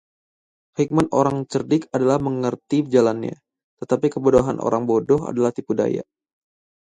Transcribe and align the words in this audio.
Hikmat 0.81 1.07
orang 1.21 1.37
cerdik 1.51 1.83
adalah 1.95 2.17
mengerti 2.27 2.77
jalannya, 2.93 3.35
tetapi 3.85 4.07
kebodohan 4.13 4.57
orang 4.67 4.83
bodoh 4.89 5.21
adalah 5.31 5.51
tipu 5.57 5.71
daya. 5.79 6.01